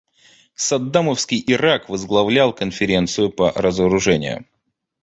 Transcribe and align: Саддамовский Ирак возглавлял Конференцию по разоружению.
Саддамовский 0.55 1.43
Ирак 1.45 1.87
возглавлял 1.87 2.53
Конференцию 2.53 3.29
по 3.29 3.51
разоружению. 3.51 4.47